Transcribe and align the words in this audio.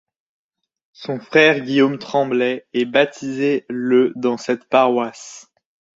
Son 0.93 1.19
frère 1.19 1.59
Guillaume 1.59 1.99
Tremblay 1.99 2.65
est 2.73 2.85
baptisé 2.85 3.67
le 3.69 4.13
dans 4.15 4.37
cette 4.37 4.65
paroisse. 4.67 5.51